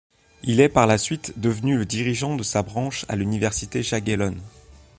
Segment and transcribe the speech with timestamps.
[0.41, 4.41] Il est, par la suite, devenu le dirigeant de sa branche à l'Université Jagellonne.